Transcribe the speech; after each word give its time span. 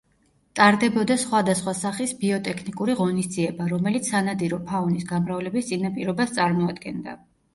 ტარდებოდა 0.59 1.17
სხვადასხვა 1.23 1.73
სახის 1.79 2.13
ბიოტექნიკური 2.23 2.95
ღონისძიება, 3.03 3.67
რომელიც 3.73 4.09
სანადირო 4.13 4.61
ფაუნის 4.71 5.05
გამრავლების 5.13 5.71
წინაპირობას 5.73 6.35
წარმოადგენდა. 6.39 7.15